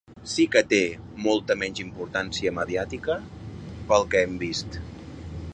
[0.35, 0.79] Sí que té
[1.25, 3.21] molta menys importància mediàtica,
[3.93, 4.85] pel que hem vist.